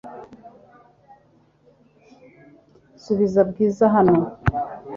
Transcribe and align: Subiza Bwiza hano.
Subiza 3.01 3.41
Bwiza 3.49 3.85
hano. 3.95 4.17